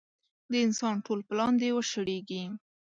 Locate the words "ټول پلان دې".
1.05-1.69